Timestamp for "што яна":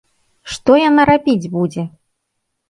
0.53-1.05